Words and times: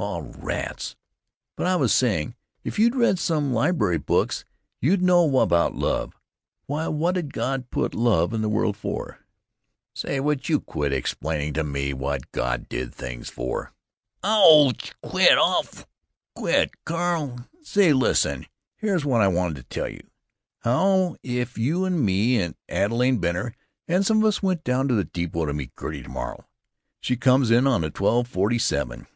"Oh, 0.00 0.20
rats! 0.38 0.94
But 1.56 1.66
I 1.66 1.74
was 1.74 1.92
saying, 1.92 2.36
if 2.62 2.78
you'd 2.78 2.94
read 2.94 3.18
some 3.18 3.52
library 3.52 3.98
books 3.98 4.44
you'd 4.80 5.02
know 5.02 5.40
about 5.40 5.74
love. 5.74 6.16
Why, 6.66 6.86
what 6.86 7.16
'd 7.16 7.32
God 7.32 7.68
put 7.70 7.94
love 7.96 8.32
in 8.32 8.40
the 8.40 8.48
world 8.48 8.76
for——" 8.76 9.18
"Say, 9.94 10.20
will 10.20 10.38
you 10.40 10.60
quit 10.60 10.92
explaining 10.92 11.52
to 11.54 11.64
me 11.64 11.90
about 11.90 12.00
what 12.00 12.30
God 12.30 12.68
did 12.68 12.94
things 12.94 13.28
for?" 13.28 13.72
"Ouch! 14.22 14.94
Quit! 15.02 15.36
Awwww, 15.36 15.84
quit, 16.36 16.74
Carl.... 16.84 17.48
Say, 17.64 17.92
listen; 17.92 18.46
here's 18.76 19.04
what 19.04 19.20
I 19.20 19.26
wanted 19.26 19.56
to 19.56 19.64
tell 19.64 19.88
you: 19.88 20.06
How 20.60 21.16
if 21.24 21.58
you 21.58 21.84
and 21.84 22.00
me 22.06 22.40
and 22.40 22.54
Adelaide 22.68 23.20
Benner 23.20 23.52
and 23.88 24.06
some 24.06 24.18
of 24.18 24.26
us 24.26 24.44
went 24.44 24.62
down 24.62 24.86
to 24.86 24.94
the 24.94 25.02
depot 25.04 25.46
to 25.46 25.52
meet 25.52 25.72
Gertie, 25.76 26.04
to 26.04 26.08
morrow? 26.08 26.46
She 27.00 27.16
comes 27.16 27.50
in 27.50 27.66
on 27.66 27.80
the 27.80 27.90
twelve 27.90 28.28
forty 28.28 28.60
seven." 28.60 29.08